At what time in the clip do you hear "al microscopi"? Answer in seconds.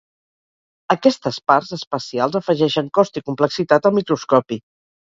3.93-4.65